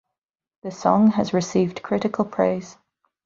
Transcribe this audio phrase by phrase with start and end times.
[0.63, 2.75] The song has received critical praise.